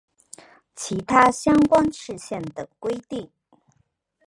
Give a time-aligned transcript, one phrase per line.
[0.75, 3.29] 其他相关事项等规定